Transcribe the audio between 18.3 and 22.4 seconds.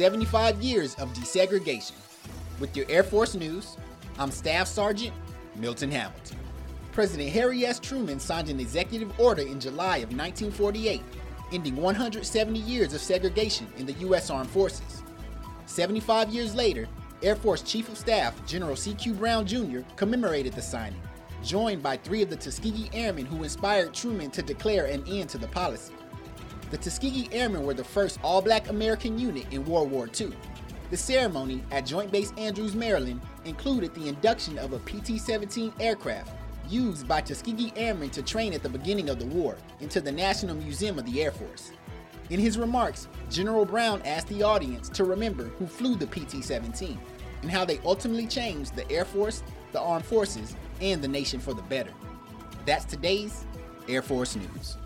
General C.Q. Brown Jr. commemorated the signing, joined by three of the